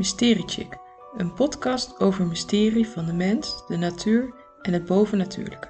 [0.00, 0.78] Mysteriechick,
[1.16, 5.68] een podcast over mysterie van de mens, de natuur en het bovennatuurlijke.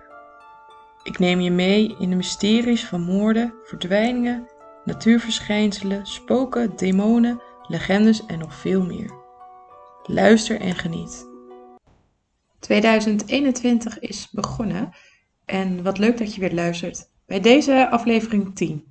[1.02, 4.48] Ik neem je mee in de mysteries van moorden, verdwijningen,
[4.84, 9.12] natuurverschijnselen, spoken, demonen, legendes en nog veel meer.
[10.02, 11.26] Luister en geniet.
[12.58, 14.90] 2021 is begonnen
[15.44, 18.84] en wat leuk dat je weer luistert bij deze aflevering 10.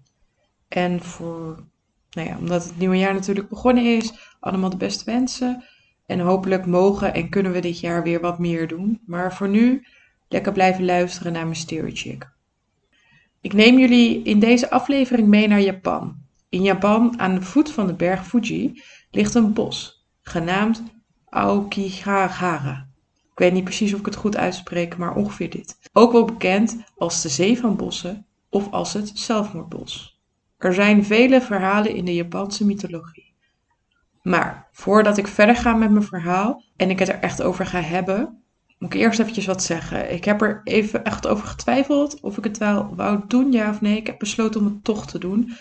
[0.68, 1.68] En voor,
[2.12, 5.64] nou ja, omdat het nieuwe jaar natuurlijk begonnen is, allemaal de beste wensen.
[6.06, 9.02] En hopelijk mogen en kunnen we dit jaar weer wat meer doen.
[9.06, 9.86] Maar voor nu
[10.28, 12.30] lekker blijven luisteren naar Mystery Chick.
[13.42, 16.16] Ik neem jullie in deze aflevering mee naar Japan.
[16.50, 20.84] In Japan, aan de voet van de berg Fuji, ligt een bos, genaamd
[21.30, 22.88] Aokigahara.
[23.32, 25.78] Ik weet niet precies of ik het goed uitspreek, maar ongeveer dit.
[25.94, 30.19] Ook wel bekend als de Zee van Bossen of als het Zelfmoordbos.
[30.60, 33.34] Er zijn vele verhalen in de Japanse mythologie.
[34.22, 37.82] Maar voordat ik verder ga met mijn verhaal en ik het er echt over ga
[37.82, 38.44] hebben,
[38.78, 40.14] moet ik eerst eventjes wat zeggen.
[40.14, 43.82] Ik heb er even echt over getwijfeld of ik het wel wou doen, ja of
[43.82, 43.98] nee.
[43.98, 45.52] Ik heb besloten om het toch te doen.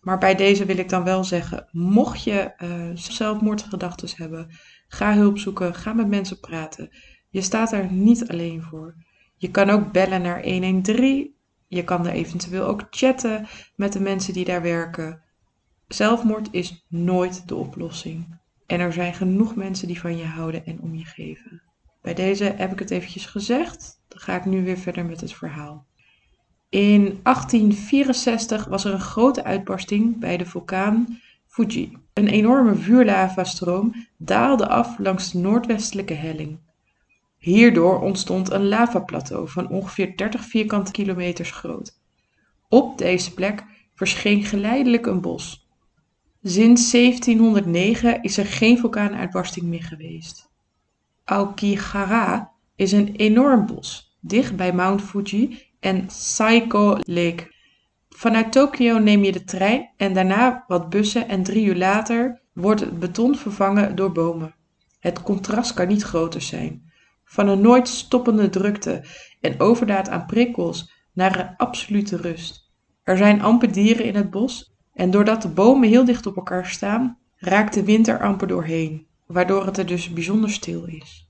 [0.00, 4.50] Maar bij deze wil ik dan wel zeggen, mocht je uh, zelfmoordgedachten hebben,
[4.88, 6.90] ga hulp zoeken, ga met mensen praten.
[7.28, 8.94] Je staat er niet alleen voor.
[9.36, 11.35] Je kan ook bellen naar 113.
[11.68, 15.22] Je kan er eventueel ook chatten met de mensen die daar werken.
[15.88, 18.38] Zelfmoord is nooit de oplossing.
[18.66, 21.62] En er zijn genoeg mensen die van je houden en om je geven.
[22.02, 24.00] Bij deze heb ik het eventjes gezegd.
[24.08, 25.86] Dan ga ik nu weer verder met het verhaal.
[26.68, 31.98] In 1864 was er een grote uitbarsting bij de vulkaan Fuji.
[32.12, 36.58] Een enorme vuurlavastroom daalde af langs de noordwestelijke helling.
[37.46, 41.98] Hierdoor ontstond een lavaplateau van ongeveer 30 vierkante kilometers groot.
[42.68, 45.68] Op deze plek verscheen geleidelijk een bos.
[46.42, 50.50] Sinds 1709 is er geen vulkaanuitbarsting meer geweest.
[51.24, 57.52] Aokigahara is een enorm bos, dicht bij Mount Fuji en Saiko Lake.
[58.08, 62.80] Vanuit Tokio neem je de trein en daarna wat bussen en drie uur later wordt
[62.80, 64.54] het beton vervangen door bomen.
[65.00, 66.85] Het contrast kan niet groter zijn.
[67.28, 69.04] Van een nooit stoppende drukte
[69.40, 72.70] en overdaad aan prikkels naar een absolute rust.
[73.02, 76.66] Er zijn amper dieren in het bos en doordat de bomen heel dicht op elkaar
[76.66, 81.28] staan, raakt de wind er amper doorheen, waardoor het er dus bijzonder stil is.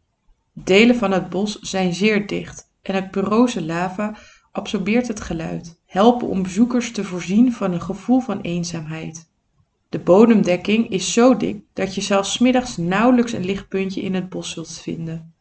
[0.52, 4.16] Delen van het bos zijn zeer dicht en het porose lava
[4.52, 9.30] absorbeert het geluid, helpen om bezoekers te voorzien van een gevoel van eenzaamheid.
[9.88, 14.50] De bodemdekking is zo dik dat je zelfs middags nauwelijks een lichtpuntje in het bos
[14.50, 15.34] zult vinden.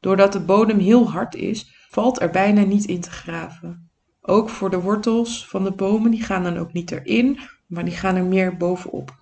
[0.00, 3.90] Doordat de bodem heel hard is, valt er bijna niet in te graven.
[4.20, 7.94] Ook voor de wortels van de bomen, die gaan dan ook niet erin, maar die
[7.94, 9.16] gaan er meer bovenop.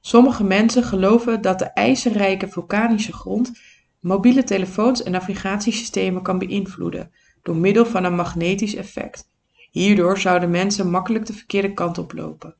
[0.00, 3.52] Sommige mensen geloven dat de ijzerrijke vulkanische grond
[4.00, 7.10] mobiele telefoons en navigatiesystemen kan beïnvloeden
[7.42, 9.30] door middel van een magnetisch effect.
[9.70, 12.54] Hierdoor zouden mensen makkelijk de verkeerde kant op lopen.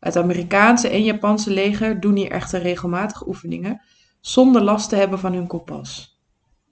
[0.00, 3.82] Het Amerikaanse en Japanse leger doen hier echter regelmatig oefeningen
[4.20, 6.19] zonder last te hebben van hun kompas.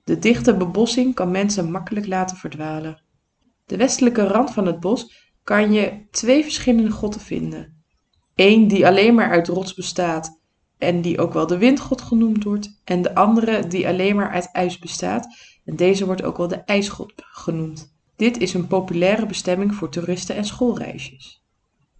[0.08, 3.02] De dichte bebossing kan mensen makkelijk laten verdwalen.
[3.66, 7.82] De westelijke rand van het bos kan je twee verschillende grotten vinden.
[8.34, 10.40] Eén die alleen maar uit rots bestaat
[10.78, 14.52] en die ook wel de windgod genoemd wordt, en de andere die alleen maar uit
[14.52, 15.26] ijs bestaat
[15.64, 17.96] en deze wordt ook wel de ijsgod genoemd.
[18.16, 21.44] Dit is een populaire bestemming voor toeristen en schoolreisjes.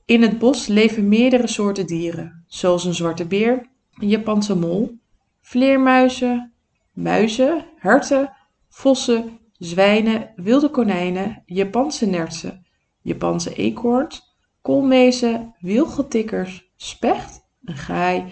[0.04, 4.98] In het bos leven meerdere soorten dieren, zoals een zwarte beer, een Japanse mol,
[5.40, 6.52] vleermuizen,
[6.98, 8.32] muizen, herten,
[8.68, 12.66] vossen, zwijnen, wilde konijnen, Japanse nertsen,
[13.02, 18.24] Japanse eekhoorns, koolmezen, wilgetikkers, specht, een gaai,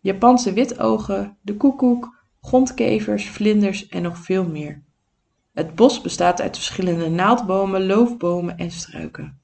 [0.00, 4.82] Japanse witogen, de koekoek, grondkevers, vlinders en nog veel meer.
[5.52, 9.40] Het bos bestaat uit verschillende naaldbomen, loofbomen en struiken.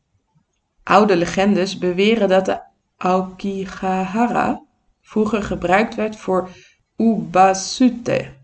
[0.83, 2.61] Oude legendes beweren dat de
[2.97, 4.63] Aokigahara
[5.01, 6.49] vroeger gebruikt werd voor
[6.97, 8.39] Ubasute,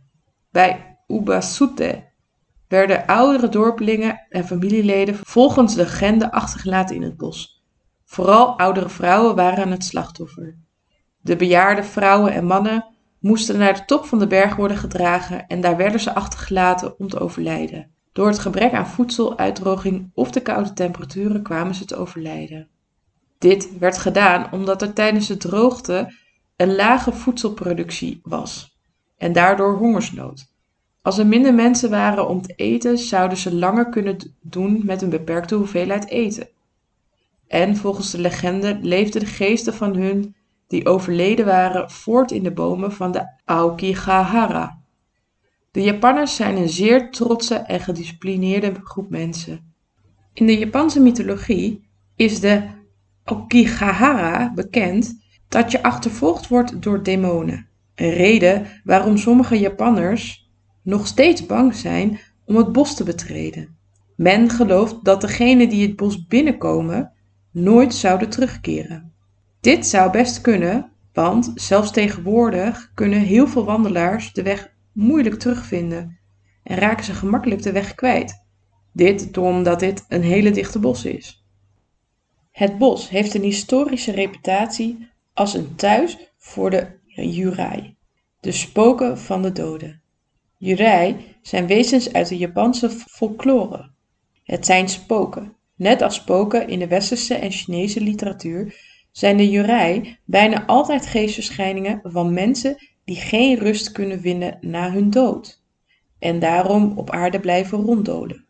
[0.56, 2.04] bij Ubasute
[2.68, 7.64] werden oudere dorpelingen en familieleden volgens de legende achtergelaten in het bos.
[8.04, 10.58] Vooral oudere vrouwen waren het slachtoffer.
[11.20, 12.86] De bejaarde vrouwen en mannen
[13.20, 17.08] moesten naar de top van de berg worden gedragen en daar werden ze achtergelaten om
[17.08, 17.90] te overlijden.
[18.12, 22.68] Door het gebrek aan voedsel, uitdroging of de koude temperaturen kwamen ze te overlijden.
[23.38, 26.14] Dit werd gedaan omdat er tijdens de droogte
[26.56, 28.75] een lage voedselproductie was
[29.16, 30.54] en daardoor hongersnood.
[31.02, 35.10] Als er minder mensen waren om te eten, zouden ze langer kunnen doen met een
[35.10, 36.48] beperkte hoeveelheid eten.
[37.46, 40.34] En volgens de legende leefden de geesten van hun
[40.66, 44.78] die overleden waren voort in de bomen van de Aokigahara.
[45.70, 49.74] De Japanners zijn een zeer trotse en gedisciplineerde groep mensen.
[50.32, 52.62] In de Japanse mythologie is de
[53.24, 57.68] Aokigahara bekend dat je achtervolgd wordt door demonen.
[57.96, 60.50] Een reden waarom sommige Japanners
[60.82, 63.76] nog steeds bang zijn om het bos te betreden.
[64.16, 67.12] Men gelooft dat degenen die het bos binnenkomen
[67.50, 69.12] nooit zouden terugkeren.
[69.60, 76.18] Dit zou best kunnen, want zelfs tegenwoordig kunnen heel veel wandelaars de weg moeilijk terugvinden
[76.62, 78.44] en raken ze gemakkelijk de weg kwijt.
[78.92, 81.44] Dit omdat dit een hele dichte bos is.
[82.52, 86.86] Het bos heeft een historische reputatie als een thuis voor de
[87.22, 87.96] Yurai,
[88.40, 90.00] de spoken van de doden.
[90.56, 93.90] Yurai zijn wezens uit de Japanse folklore.
[94.44, 95.56] Het zijn spoken.
[95.74, 98.74] Net als spoken in de westerse en Chinese literatuur
[99.12, 105.10] zijn de Yurai bijna altijd geestverschijningen van mensen die geen rust kunnen vinden na hun
[105.10, 105.62] dood
[106.18, 108.44] en daarom op aarde blijven ronddolen.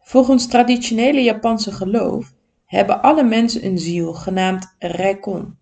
[0.00, 2.32] Volgens traditionele Japanse geloof
[2.66, 5.56] hebben alle mensen een ziel genaamd Raikon.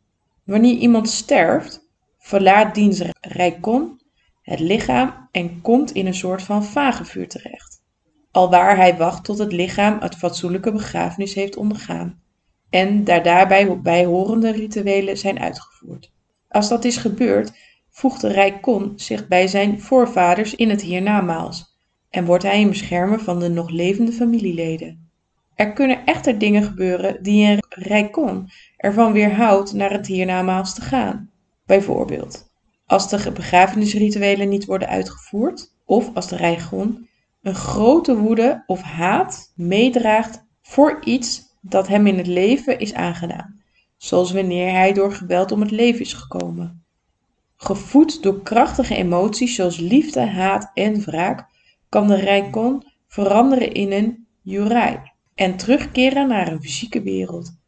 [0.44, 1.88] Wanneer iemand sterft,
[2.30, 4.00] verlaat diens Raikon
[4.42, 7.82] het lichaam en komt in een soort van vagevuur terecht,
[8.30, 12.22] alwaar hij wacht tot het lichaam het fatsoenlijke begrafenis heeft ondergaan
[12.68, 16.12] en daar daarbij bijhorende rituelen zijn uitgevoerd.
[16.48, 17.52] Als dat is gebeurd,
[17.90, 21.78] voegt de Raikon zich bij zijn voorvaders in het hiernamaals
[22.10, 25.10] en wordt hij een beschermer van de nog levende familieleden.
[25.54, 31.29] Er kunnen echter dingen gebeuren die een Raikon ervan weerhoudt naar het hiernamaals te gaan.
[31.70, 32.50] Bijvoorbeeld,
[32.86, 37.08] als de begrafenisrituelen niet worden uitgevoerd, of als de Raikon
[37.42, 43.60] een grote woede of haat meedraagt voor iets dat hem in het leven is aangedaan,
[43.96, 46.84] zoals wanneer hij door geweld om het leven is gekomen.
[47.56, 51.46] Gevoed door krachtige emoties zoals liefde, haat en wraak,
[51.88, 54.98] kan de Raikon veranderen in een Yurai
[55.34, 57.58] en terugkeren naar een fysieke wereld.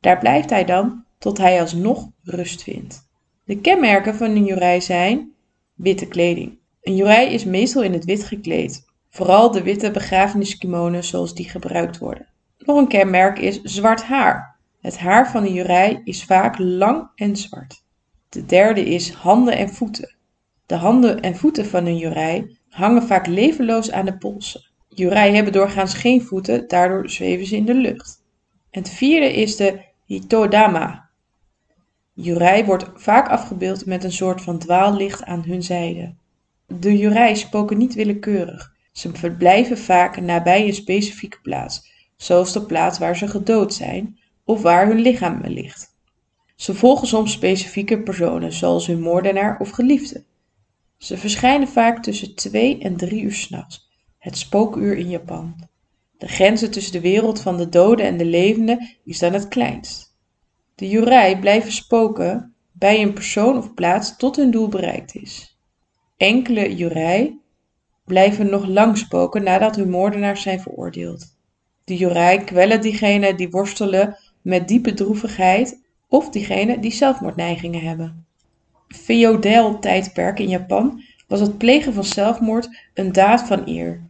[0.00, 3.04] Daar blijft hij dan tot hij alsnog rust vindt.
[3.46, 5.32] De kenmerken van een Yurai zijn
[5.74, 6.58] witte kleding.
[6.82, 11.98] Een Yurai is meestal in het wit gekleed, vooral de witte begrafeniskimonen zoals die gebruikt
[11.98, 12.28] worden.
[12.58, 14.56] Nog een kenmerk is zwart haar.
[14.80, 17.84] Het haar van een Yurai is vaak lang en zwart.
[18.28, 20.16] De derde is handen en voeten.
[20.66, 24.64] De handen en voeten van een Yurai hangen vaak levenloos aan de polsen.
[24.88, 28.22] Yurai hebben doorgaans geen voeten, daardoor zweven ze in de lucht.
[28.70, 31.05] En het vierde is de Hitodama.
[32.18, 36.14] Yurai wordt vaak afgebeeld met een soort van dwaallicht aan hun zijde.
[36.66, 38.74] De Yurai spoken niet willekeurig.
[38.92, 44.62] Ze verblijven vaak nabij een specifieke plaats, zoals de plaats waar ze gedood zijn of
[44.62, 45.94] waar hun lichaam ligt.
[46.54, 50.24] Ze volgen soms specifieke personen, zoals hun moordenaar of geliefde.
[50.96, 55.54] Ze verschijnen vaak tussen twee en drie uur s'nachts, het spookuur in Japan.
[56.18, 60.05] De grenzen tussen de wereld van de doden en de levenden is dan het kleinst.
[60.76, 65.58] De Yurai blijven spoken bij een persoon of plaats tot hun doel bereikt is.
[66.16, 67.40] Enkele Yurai
[68.04, 71.36] blijven nog lang spoken nadat hun moordenaars zijn veroordeeld.
[71.84, 78.26] De Yurai kwellen diegenen die worstelen met diepe droevigheid of diegenen die zelfmoordneigingen hebben.
[78.88, 84.02] Feodel tijdperk in Japan was het plegen van zelfmoord een daad van eer.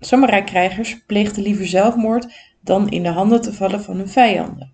[0.00, 4.72] Samurai-krijgers pleegden liever zelfmoord dan in de handen te vallen van hun vijanden.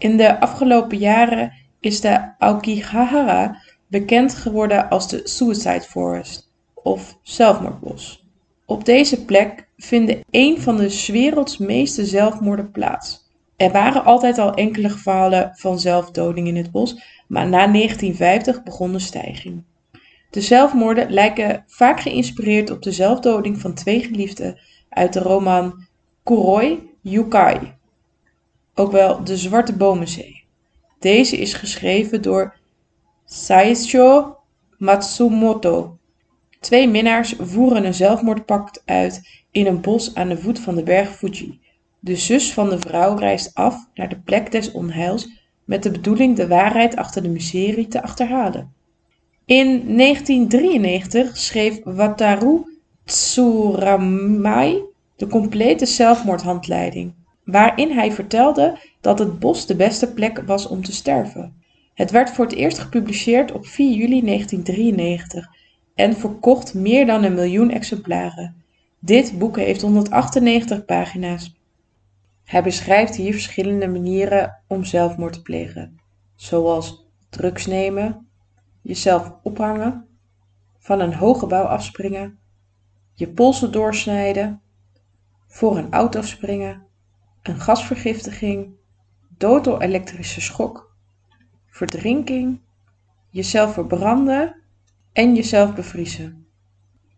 [0.00, 8.26] In de afgelopen jaren is de Aokigahara bekend geworden als de Suicide Forest of zelfmoordbos.
[8.66, 13.30] Op deze plek vinden een van de werelds meeste zelfmoorden plaats.
[13.56, 16.92] Er waren altijd al enkele gevallen van zelfdoding in het bos,
[17.28, 19.64] maar na 1950 begon de stijging.
[20.30, 25.86] De zelfmoorden lijken vaak geïnspireerd op de zelfdoding van twee geliefden uit de roman
[26.22, 27.78] Kuroi Yukai,
[28.74, 30.44] ook wel De Zwarte Bomenzee.
[30.98, 32.56] Deze is geschreven door
[33.24, 34.36] Saisho
[34.78, 35.98] Matsumoto.
[36.60, 41.16] Twee minnaars voeren een zelfmoordpact uit in een bos aan de voet van de berg
[41.16, 41.60] Fuji.
[41.98, 45.28] De zus van de vrouw reist af naar de plek des onheils
[45.64, 48.72] met de bedoeling de waarheid achter de miserie te achterhalen.
[49.44, 54.82] In 1993 schreef Wataru Tsuramai
[55.16, 60.92] de complete zelfmoordhandleiding, waarin hij vertelde dat het bos de beste plek was om te
[60.92, 61.62] sterven.
[61.94, 65.48] Het werd voor het eerst gepubliceerd op 4 juli 1993
[65.94, 68.54] en verkocht meer dan een miljoen exemplaren.
[68.98, 71.54] Dit boek heeft 198 pagina's.
[72.44, 76.00] Hij beschrijft hier verschillende manieren om zelfmoord te plegen,
[76.34, 78.28] zoals drugs nemen,
[78.82, 80.06] jezelf ophangen,
[80.78, 82.38] van een hoog gebouw afspringen,
[83.14, 84.60] je polsen doorsnijden,
[85.46, 86.86] voor een auto springen,
[87.42, 88.74] een gasvergiftiging,
[89.36, 90.96] dood door elektrische schok,
[91.66, 92.60] verdrinking,
[93.30, 94.56] jezelf verbranden
[95.12, 96.46] en jezelf bevriezen.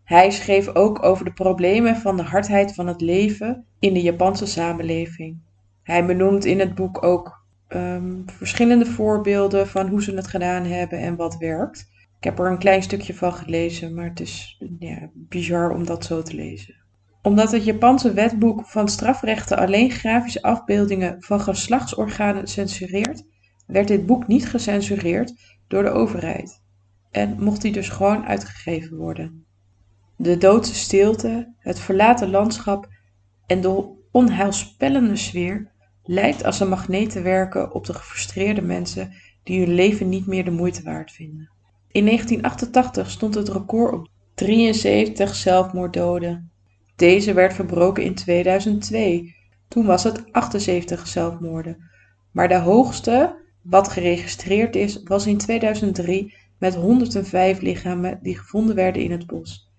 [0.03, 4.45] Hij schreef ook over de problemen van de hardheid van het leven in de Japanse
[4.45, 5.41] samenleving.
[5.83, 10.99] Hij benoemt in het boek ook ehm, verschillende voorbeelden van hoe ze het gedaan hebben
[10.99, 11.91] en wat werkt.
[12.17, 16.05] Ik heb er een klein stukje van gelezen, maar het is ja, bizar om dat
[16.05, 16.82] zo te lezen.
[17.23, 23.23] Omdat het Japanse wetboek van strafrechten alleen grafische afbeeldingen van geslachtsorganen censureert,
[23.67, 25.33] werd dit boek niet gecensureerd
[25.67, 26.61] door de overheid
[27.11, 29.45] en mocht die dus gewoon uitgegeven worden.
[30.15, 32.87] De doodse stilte, het verlaten landschap
[33.45, 35.71] en de onheilspellende sfeer
[36.03, 39.13] lijkt als een magneet te werken op de gefrustreerde mensen
[39.43, 41.51] die hun leven niet meer de moeite waard vinden.
[41.91, 46.51] In 1988 stond het record op 73 zelfmoorddoden.
[46.95, 49.35] Deze werd verbroken in 2002.
[49.67, 51.89] Toen was het 78 zelfmoorden.
[52.31, 59.01] Maar de hoogste wat geregistreerd is, was in 2003 met 105 lichamen die gevonden werden
[59.01, 59.71] in het bos.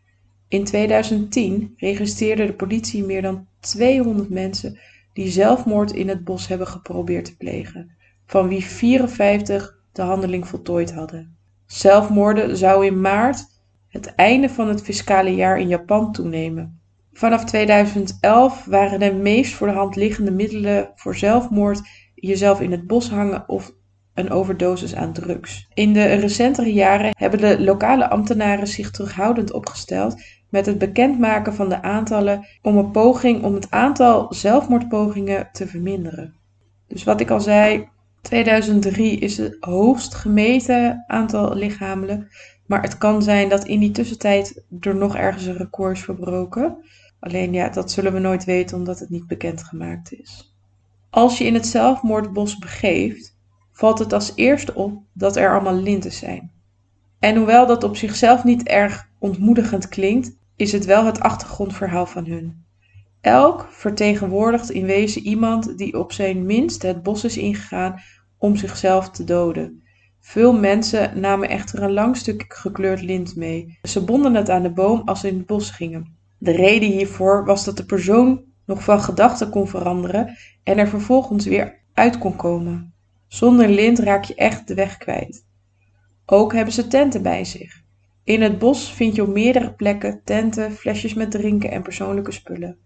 [0.49, 4.79] In 2010 registreerde de politie meer dan 200 mensen
[5.13, 7.91] die zelfmoord in het bos hebben geprobeerd te plegen,
[8.27, 11.37] van wie 54 de handeling voltooid hadden.
[11.67, 13.47] Zelfmoorden zou in maart,
[13.89, 16.81] het einde van het fiscale jaar in Japan, toenemen.
[17.17, 21.81] Vanaf 2011 waren de meest voor de hand liggende middelen voor zelfmoord
[22.15, 23.73] jezelf in het bos hangen of
[24.15, 25.69] een overdosis aan drugs.
[25.75, 31.69] In de recentere jaren hebben de lokale ambtenaren zich terughoudend opgesteld met het bekendmaken van
[31.69, 36.35] de aantallen om een poging om het aantal zelfmoordpogingen te verminderen.
[36.89, 37.89] Dus wat ik al zei,
[38.23, 42.29] 2003 is het hoogst gemeten aantal lichamelen,
[42.67, 46.77] maar het kan zijn dat in die tussentijd er nog ergens een record is verbroken.
[47.25, 50.55] Alleen ja, dat zullen we nooit weten omdat het niet bekendgemaakt is.
[51.11, 53.37] Als je in het zelfmoordbos begeeft,
[53.73, 56.53] valt het als eerste op dat er allemaal linten zijn.
[57.19, 62.27] En hoewel dat op zichzelf niet erg ontmoedigend klinkt, is het wel het achtergrondverhaal van
[62.27, 62.65] hun.
[63.21, 68.01] Elk vertegenwoordigt in wezen iemand die op zijn minst het bos is ingegaan
[68.39, 69.83] om zichzelf te doden.
[70.21, 73.79] Veel mensen namen echter een lang stuk gekleurd lint mee.
[73.83, 76.23] Ze bonden het aan de boom als ze in het bos gingen.
[76.39, 81.45] De reden hiervoor was dat de persoon nog van gedachten kon veranderen en er vervolgens
[81.47, 82.95] weer uit kon komen.
[83.29, 85.47] Zonder lint raak je echt de weg kwijt.
[86.27, 87.83] Ook hebben ze tenten bij zich.
[88.25, 92.79] In het bos vind je op meerdere plekken tenten, flesjes met drinken en persoonlijke spullen.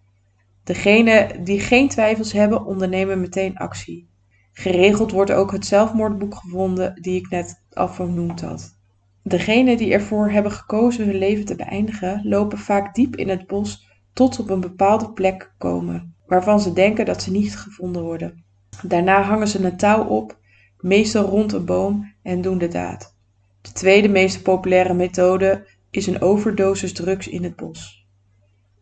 [0.64, 4.08] Degenen die geen twijfels hebben, ondernemen meteen actie.
[4.52, 8.77] Geregeld wordt ook het zelfmoordboek gevonden die ik net al vernoemd had.
[9.22, 13.86] Degenen die ervoor hebben gekozen hun leven te beëindigen, lopen vaak diep in het bos
[14.12, 18.44] tot op een bepaalde plek komen, waarvan ze denken dat ze niet gevonden worden.
[18.82, 20.38] Daarna hangen ze een touw op,
[20.80, 23.16] meestal rond een boom, en doen de daad.
[23.60, 28.06] De tweede meest populaire methode is een overdosis drugs in het bos.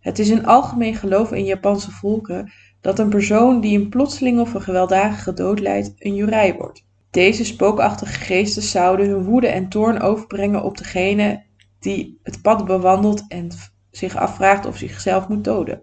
[0.01, 4.55] Het is een algemeen geloof in Japanse volken dat een persoon die een plotseling of
[4.55, 6.86] een gewelddadige dood leidt een jurei wordt.
[7.17, 11.45] Deze spookachtige geesten zouden hun woede en toorn overbrengen op degene
[11.79, 13.49] die het pad bewandelt en
[13.91, 15.83] zich afvraagt of zichzelf moet doden.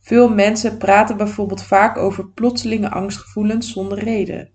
[0.00, 4.50] Veel mensen praten bijvoorbeeld vaak over plotselinge angstgevoelens zonder reden.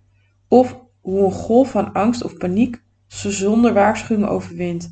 [0.47, 4.91] Of hoe een golf van angst of paniek ze zonder waarschuwing overwint.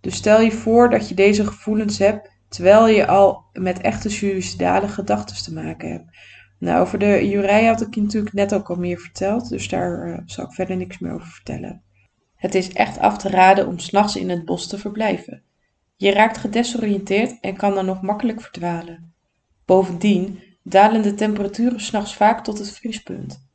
[0.00, 4.88] Dus stel je voor dat je deze gevoelens hebt terwijl je al met echte suïcidale
[4.88, 6.10] gedachten te maken hebt.
[6.58, 10.08] Nou, over de jurei had ik je natuurlijk net ook al meer verteld, dus daar
[10.08, 11.82] uh, zal ik verder niks meer over vertellen.
[12.36, 15.42] Het is echt af te raden om s'nachts in het bos te verblijven.
[15.96, 19.14] Je raakt gedesoriënteerd en kan dan nog makkelijk verdwalen.
[19.64, 23.48] Bovendien dalen de temperaturen s'nachts vaak tot het vriespunt,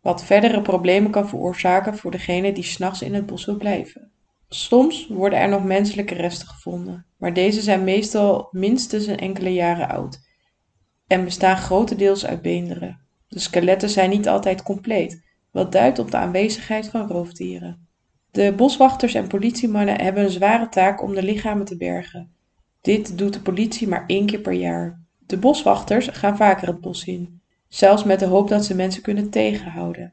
[0.00, 4.10] wat verdere problemen kan veroorzaken voor degene die s'nachts in het bos wil blijven.
[4.48, 9.88] Soms worden er nog menselijke resten gevonden, maar deze zijn meestal minstens een enkele jaren
[9.88, 10.20] oud
[11.12, 13.00] en bestaan grotendeels uit beenderen.
[13.28, 17.88] De skeletten zijn niet altijd compleet, wat duidt op de aanwezigheid van roofdieren.
[18.30, 22.32] De boswachters en politiemannen hebben een zware taak om de lichamen te bergen.
[22.80, 25.00] Dit doet de politie maar één keer per jaar.
[25.26, 29.30] De boswachters gaan vaker het bos in, zelfs met de hoop dat ze mensen kunnen
[29.30, 30.12] tegenhouden.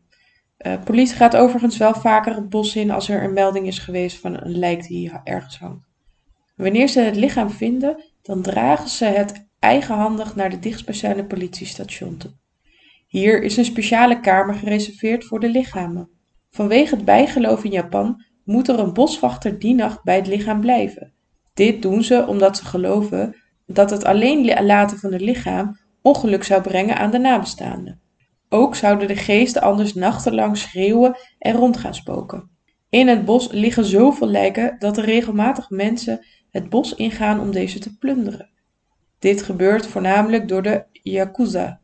[0.60, 4.20] Uh, politie gaat overigens wel vaker het bos in als er een melding is geweest
[4.20, 5.88] van een lijk die ergens hangt.
[6.56, 12.18] Wanneer ze het lichaam vinden, dan dragen ze het eigenhandig naar de dichtstbijzijnde politiestation.
[13.08, 16.10] Hier is een speciale kamer gereserveerd voor de lichamen.
[16.50, 21.14] Vanwege het bijgeloof in Japan moet er een boswachter die nacht bij het lichaam blijven.
[21.54, 23.36] Dit doen ze omdat ze geloven
[23.66, 28.02] dat het alleen laten van het lichaam ongeluk zou brengen aan de nabestaanden.
[28.50, 32.50] Ook zouden de geesten anders nachtenlang schreeuwen en rond gaan spoken.
[32.90, 37.80] In het bos liggen zoveel lijken dat er regelmatig mensen het bos ingaan om deze
[37.80, 38.50] te plunderen.
[39.20, 41.80] Dit gebeurt voornamelijk door de Yakuza,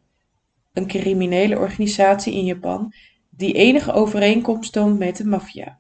[0.73, 2.93] een criminele organisatie in Japan
[3.29, 5.79] die enige overeenkomst toont met de maffia.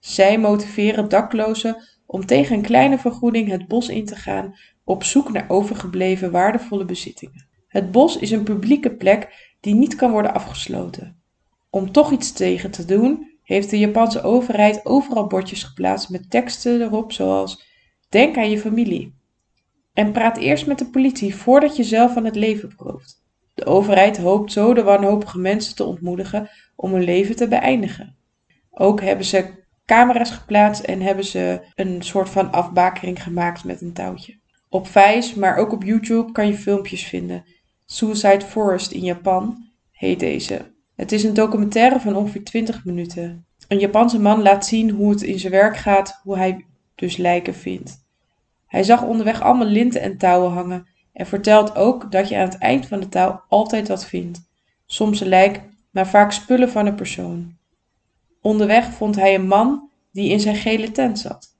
[0.00, 1.76] Zij motiveren daklozen
[2.06, 4.54] om tegen een kleine vergoeding het bos in te gaan
[4.84, 7.46] op zoek naar overgebleven waardevolle bezittingen.
[7.68, 11.22] Het bos is een publieke plek die niet kan worden afgesloten.
[11.70, 16.80] Om toch iets tegen te doen, heeft de Japanse overheid overal bordjes geplaatst met teksten
[16.80, 17.72] erop zoals
[18.08, 19.14] Denk aan je familie.
[19.94, 23.22] En praat eerst met de politie voordat je zelf van het leven berooft.
[23.54, 28.16] De overheid hoopt zo de wanhopige mensen te ontmoedigen om hun leven te beëindigen.
[28.70, 33.92] Ook hebben ze camera's geplaatst en hebben ze een soort van afbakering gemaakt met een
[33.92, 34.40] touwtje.
[34.68, 37.44] Op Vice, maar ook op YouTube kan je filmpjes vinden.
[37.84, 40.72] Suicide Forest in Japan heet deze.
[40.96, 43.46] Het is een documentaire van ongeveer 20 minuten.
[43.68, 47.54] Een Japanse man laat zien hoe het in zijn werk gaat, hoe hij dus lijken
[47.54, 48.03] vindt.
[48.74, 52.58] Hij zag onderweg allemaal linten en touwen hangen en vertelt ook dat je aan het
[52.58, 54.40] eind van de touw altijd wat vindt.
[54.86, 57.56] Soms een lijk, maar vaak spullen van een persoon.
[58.40, 61.56] Onderweg vond hij een man die in zijn gele tent zat.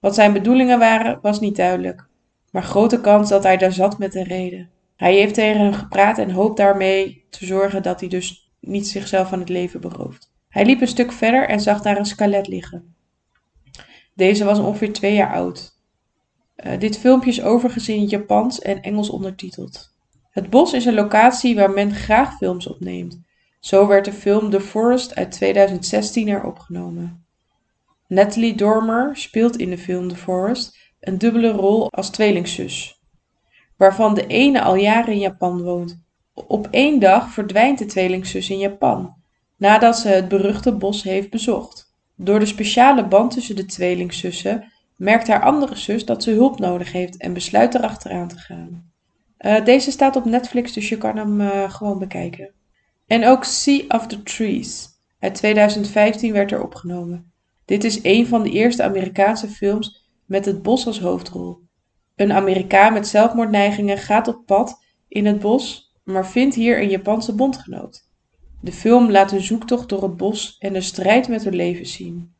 [0.00, 2.06] Wat zijn bedoelingen waren, was niet duidelijk,
[2.50, 4.70] maar grote kans dat hij daar zat met een reden.
[4.96, 9.28] Hij heeft tegen hem gepraat en hoopt daarmee te zorgen dat hij dus niet zichzelf
[9.28, 10.32] van het leven berooft.
[10.48, 12.94] Hij liep een stuk verder en zag daar een skelet liggen.
[14.14, 15.73] Deze was ongeveer twee jaar oud.
[16.56, 19.92] Uh, dit filmpje is overigens in Japans en Engels ondertiteld.
[20.30, 23.20] Het bos is een locatie waar men graag films opneemt.
[23.60, 27.24] Zo werd de film The Forest uit 2016 er opgenomen.
[28.08, 33.00] Natalie Dormer speelt in de film The Forest een dubbele rol als tweelingzus,
[33.76, 36.02] waarvan de ene al jaren in Japan woont.
[36.34, 39.14] Op één dag verdwijnt de tweelingzus in Japan,
[39.56, 41.92] nadat ze het beruchte bos heeft bezocht.
[42.16, 46.92] Door de speciale band tussen de tweelingzussen merkt haar andere zus dat ze hulp nodig
[46.92, 48.92] heeft en besluit erachteraan te gaan.
[49.38, 52.52] Uh, deze staat op Netflix, dus je kan hem uh, gewoon bekijken.
[53.06, 57.32] En ook Sea of the Trees uit 2015 werd er opgenomen.
[57.64, 61.58] Dit is een van de eerste Amerikaanse films met het bos als hoofdrol.
[62.16, 67.34] Een Amerikaan met zelfmoordneigingen gaat op pad in het bos, maar vindt hier een Japanse
[67.34, 68.02] bondgenoot.
[68.60, 72.33] De film laat een zoektocht door het bos en de strijd met hun leven zien.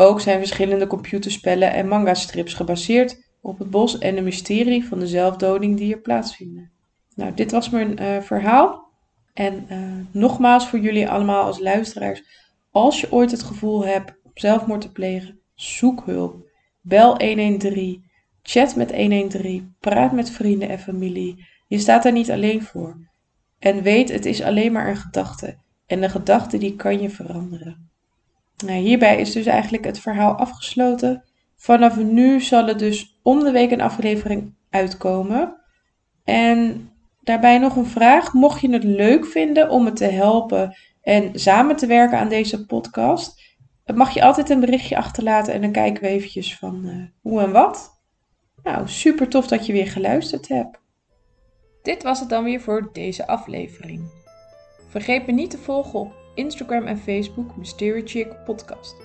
[0.00, 5.06] Ook zijn verschillende computerspellen en manga-strips gebaseerd op het bos en de mysterie van de
[5.06, 6.70] zelfdoding die er plaatsvinden.
[7.14, 8.90] Nou, dit was mijn uh, verhaal.
[9.34, 9.78] En uh,
[10.10, 12.22] nogmaals voor jullie allemaal als luisteraars,
[12.70, 16.50] als je ooit het gevoel hebt zelfmoord te plegen, zoek hulp.
[16.80, 18.04] Bel 113,
[18.42, 21.46] chat met 113, praat met vrienden en familie.
[21.66, 22.96] Je staat daar niet alleen voor.
[23.58, 25.58] En weet, het is alleen maar een gedachte.
[25.86, 27.90] En de gedachte die kan je veranderen.
[28.64, 31.24] Nou, hierbij is dus eigenlijk het verhaal afgesloten.
[31.56, 35.56] Vanaf nu zal er dus om de week een aflevering uitkomen.
[36.24, 36.90] En
[37.20, 38.32] daarbij nog een vraag.
[38.32, 42.66] Mocht je het leuk vinden om me te helpen en samen te werken aan deze
[42.66, 43.56] podcast,
[43.94, 47.52] mag je altijd een berichtje achterlaten en dan kijken we eventjes van uh, hoe en
[47.52, 48.00] wat.
[48.62, 50.80] Nou, super tof dat je weer geluisterd hebt.
[51.82, 54.10] Dit was het dan weer voor deze aflevering.
[54.88, 58.96] Vergeet me niet te volgen op Instagram en Facebook Mystery Chick Podcast.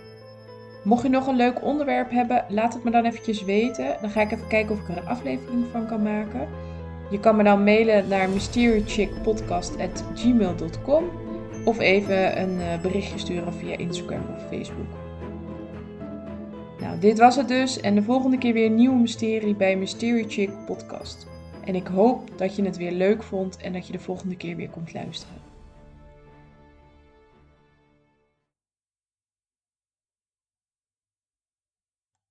[0.83, 3.97] Mocht je nog een leuk onderwerp hebben, laat het me dan eventjes weten.
[4.01, 6.47] Dan ga ik even kijken of ik er een aflevering van kan maken.
[7.09, 11.03] Je kan me dan mailen naar mysterychickpodcast.gmail.com
[11.65, 14.87] of even een eh, berichtje sturen via Instagram of Facebook.
[16.79, 17.79] Nou, dit was het dus.
[17.79, 21.27] En de volgende keer weer een nieuwe mysterie bij Mystery Chick Podcast.
[21.65, 24.55] En ik hoop dat je het weer leuk vond en dat je de volgende keer
[24.55, 25.42] weer komt luisteren.